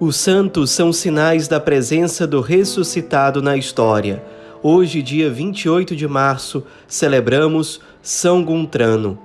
[0.00, 4.24] Os santos são sinais da presença do ressuscitado na história.
[4.62, 9.18] Hoje, dia 28 de março, celebramos São Guntrano.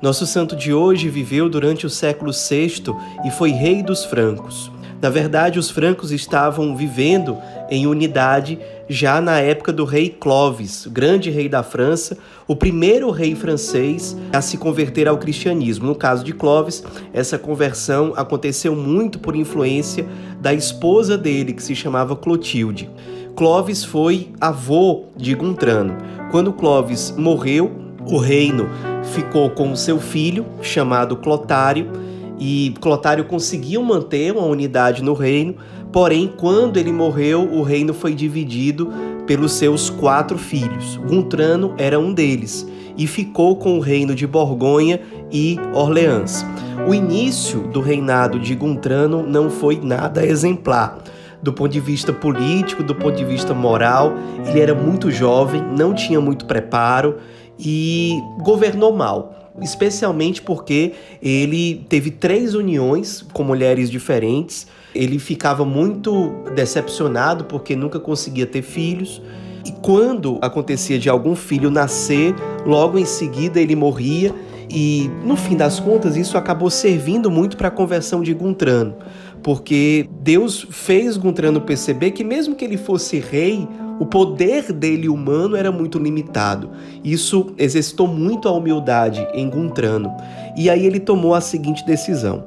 [0.00, 2.84] Nosso santo de hoje viveu durante o século VI
[3.22, 4.72] e foi rei dos francos.
[4.98, 7.36] Na verdade, os francos estavam vivendo
[7.70, 13.34] em unidade já na época do rei Clovis, grande rei da França, o primeiro rei
[13.34, 15.86] francês a se converter ao cristianismo.
[15.86, 20.06] No caso de Clovis, essa conversão aconteceu muito por influência
[20.40, 22.90] da esposa dele, que se chamava Clotilde.
[23.34, 25.96] Clovis foi avô de Guntrano.
[26.30, 27.72] Quando Clovis morreu,
[28.06, 28.68] o reino
[29.14, 31.90] ficou com seu filho, chamado Clotário,
[32.38, 35.56] e Clotário conseguiu manter uma unidade no reino,
[35.94, 38.92] porém, quando ele morreu, o reino foi dividido
[39.28, 40.96] pelos seus quatro filhos.
[40.96, 42.68] Guntrano era um deles
[42.98, 46.44] e ficou com o reino de Borgonha e Orleans.
[46.88, 50.98] O início do reinado de Guntrano não foi nada exemplar.
[51.40, 54.14] Do ponto de vista político, do ponto de vista moral,
[54.48, 57.18] ele era muito jovem, não tinha muito preparo
[57.56, 64.66] e governou mal especialmente porque ele teve três uniões com mulheres diferentes.
[64.94, 69.22] Ele ficava muito decepcionado porque nunca conseguia ter filhos.
[69.64, 72.34] E quando acontecia de algum filho nascer,
[72.66, 74.34] logo em seguida ele morria.
[74.68, 78.96] E no fim das contas, isso acabou servindo muito para a conversão de Guntrano,
[79.42, 85.56] porque Deus fez Guntrano perceber que, mesmo que ele fosse rei, o poder dele humano
[85.56, 86.70] era muito limitado.
[87.02, 90.12] Isso exercitou muito a humildade em Guntrano.
[90.56, 92.44] E aí ele tomou a seguinte decisão: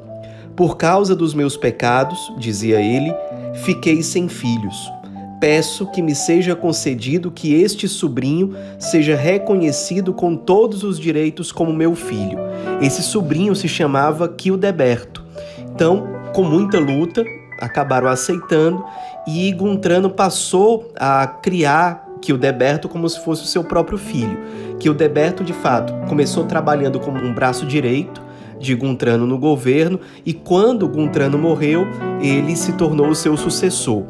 [0.55, 3.13] Por causa dos meus pecados, dizia ele,
[3.53, 4.91] fiquei sem filhos.
[5.39, 11.71] Peço que me seja concedido que este sobrinho seja reconhecido com todos os direitos como
[11.71, 12.39] meu filho.
[12.81, 15.23] Esse sobrinho se chamava Kildeberto.
[15.59, 17.23] Então, com muita luta,
[17.59, 18.83] acabaram aceitando
[19.27, 24.39] e Guntrano passou a criar Kildeberto como se fosse o seu próprio filho.
[24.79, 28.21] Kildeberto, de fato, começou trabalhando como um braço direito
[28.59, 31.85] de Guntrano no governo e quando Guntrano morreu,
[32.21, 34.03] ele se tornou o seu sucessor.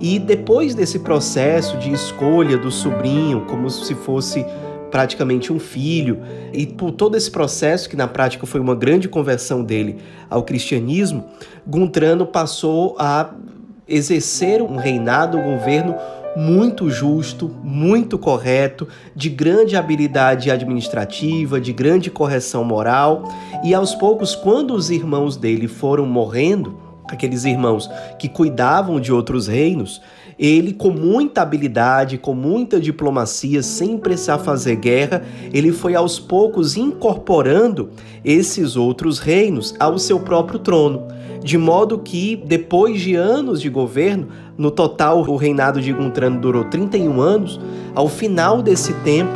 [0.00, 4.44] E depois desse processo de escolha do sobrinho, como se fosse
[4.90, 6.20] praticamente um filho,
[6.52, 11.24] e por todo esse processo, que na prática foi uma grande conversão dele ao cristianismo,
[11.66, 13.30] Guntrano passou a
[13.92, 15.94] exercer um reinado, um governo
[16.34, 23.28] muito justo, muito correto, de grande habilidade administrativa, de grande correção moral,
[23.62, 26.74] e aos poucos, quando os irmãos dele foram morrendo,
[27.06, 30.00] aqueles irmãos que cuidavam de outros reinos,
[30.38, 36.76] ele, com muita habilidade, com muita diplomacia, sem precisar fazer guerra, ele foi aos poucos
[36.76, 37.90] incorporando
[38.24, 41.06] esses outros reinos ao seu próprio trono.
[41.42, 46.64] De modo que, depois de anos de governo, no total o reinado de Guntrano durou
[46.64, 47.60] 31 anos,
[47.94, 49.32] ao final desse tempo,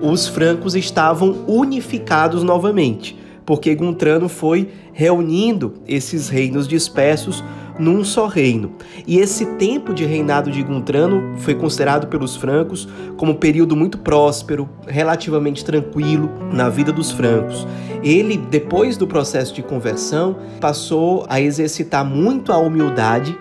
[0.00, 7.44] os francos estavam unificados novamente, porque Guntrano foi reunindo esses reinos dispersos
[7.78, 8.72] num só reino.
[9.06, 13.98] E esse tempo de reinado de Guntrano foi considerado pelos francos como um período muito
[13.98, 17.66] próspero, relativamente tranquilo na vida dos francos.
[18.02, 23.36] Ele, depois do processo de conversão, passou a exercitar muito a humildade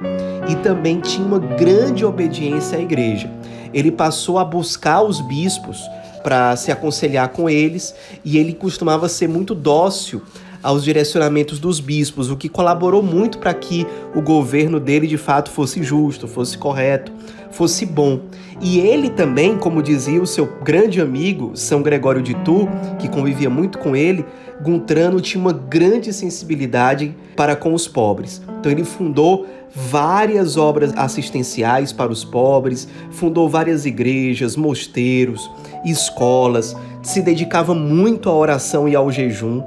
[0.47, 3.31] e também tinha uma grande obediência à igreja.
[3.73, 5.81] Ele passou a buscar os bispos
[6.23, 10.21] para se aconselhar com eles e ele costumava ser muito dócil
[10.61, 13.85] aos direcionamentos dos bispos, o que colaborou muito para que
[14.15, 17.11] o governo dele de fato fosse justo, fosse correto,
[17.51, 18.21] fosse bom.
[18.61, 22.69] E ele também, como dizia o seu grande amigo São Gregório de Tours,
[22.99, 24.25] que convivia muito com ele,
[24.61, 28.41] Guntrano tinha uma grande sensibilidade para com os pobres.
[28.59, 35.49] Então ele fundou várias obras assistenciais para os pobres, fundou várias igrejas, mosteiros,
[35.83, 39.63] escolas, se dedicava muito à oração e ao jejum.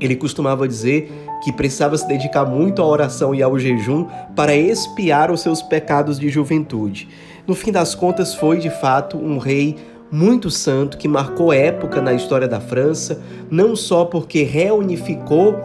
[0.00, 1.10] Ele costumava dizer
[1.42, 6.18] que precisava se dedicar muito à oração e ao jejum para expiar os seus pecados
[6.18, 7.08] de juventude.
[7.46, 9.76] No fim das contas, foi de fato um rei
[10.10, 15.56] muito santo que marcou época na história da França, não só porque reunificou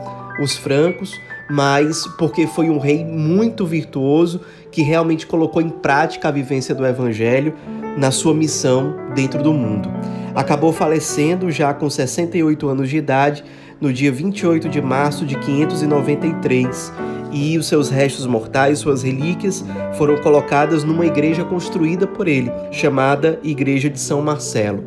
[0.41, 1.13] os francos,
[1.49, 4.41] mas porque foi um rei muito virtuoso
[4.71, 7.53] que realmente colocou em prática a vivência do evangelho
[7.97, 9.89] na sua missão dentro do mundo.
[10.33, 13.43] Acabou falecendo já com 68 anos de idade
[13.81, 16.93] no dia 28 de março de 593,
[17.31, 23.39] e os seus restos mortais, suas relíquias, foram colocadas numa igreja construída por ele, chamada
[23.43, 24.83] Igreja de São Marcelo.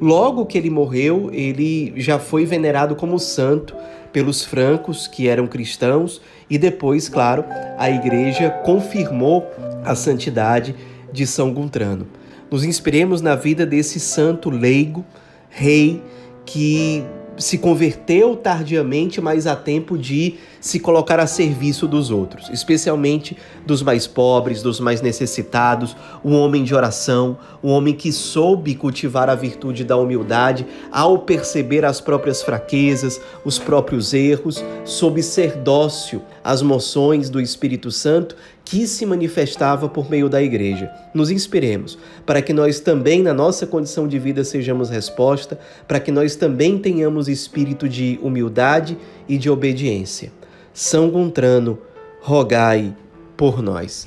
[0.00, 3.74] Logo que ele morreu, ele já foi venerado como santo
[4.12, 7.44] pelos francos, que eram cristãos, e depois, claro,
[7.76, 9.46] a igreja confirmou
[9.84, 10.76] a santidade
[11.12, 12.06] de São Guntrano.
[12.50, 15.04] Nos inspiremos na vida desse santo leigo,
[15.50, 16.00] rei,
[16.46, 17.04] que
[17.38, 23.82] se converteu tardiamente, mas a tempo de se colocar a serviço dos outros, especialmente dos
[23.82, 29.34] mais pobres, dos mais necessitados, um homem de oração, um homem que soube cultivar a
[29.34, 36.60] virtude da humildade ao perceber as próprias fraquezas, os próprios erros, soube ser dócil às
[36.60, 38.34] moções do Espírito Santo
[38.68, 40.92] que se manifestava por meio da igreja.
[41.14, 46.12] Nos inspiremos para que nós também, na nossa condição de vida, sejamos resposta, para que
[46.12, 50.30] nós também tenhamos espírito de humildade e de obediência.
[50.74, 51.78] São Gontrano,
[52.20, 52.94] rogai
[53.38, 54.06] por nós.